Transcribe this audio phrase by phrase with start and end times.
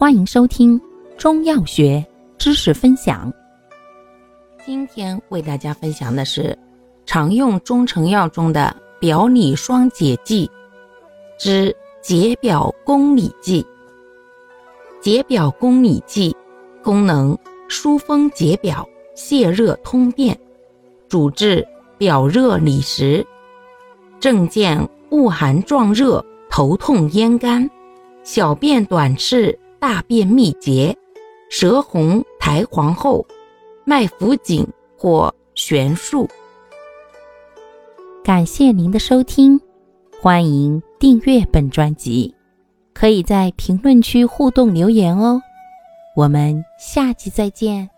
[0.00, 0.80] 欢迎收听
[1.16, 2.06] 中药学
[2.38, 3.32] 知识分享。
[4.64, 6.56] 今天为大家分享的是
[7.04, 10.48] 常用中成药中的表里双解剂
[11.36, 13.66] 之解表公理剂。
[15.00, 16.32] 解表公理剂
[16.80, 17.36] 功能
[17.68, 20.38] 疏风解表、泻热通便，
[21.08, 21.66] 主治
[21.98, 23.26] 表热里实，
[24.20, 24.78] 症见
[25.10, 27.68] 恶寒壮热、头痛咽干、
[28.22, 29.58] 小便短赤。
[29.80, 30.96] 大便秘结、
[31.50, 33.26] 舌红苔黄厚、
[33.84, 34.66] 脉浮紧
[34.96, 36.28] 或悬数。
[38.24, 39.60] 感谢您的收听，
[40.20, 42.34] 欢迎订阅本专辑，
[42.92, 45.40] 可以在评论区互动留言哦。
[46.16, 47.88] 我们下期再见。